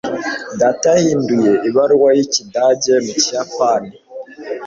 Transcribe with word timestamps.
data 0.59 0.87
yahinduye 0.95 1.51
ibaruwa 1.67 2.09
y'ikidage 2.17 2.93
mu 3.05 3.13
kiyapani 3.21 3.91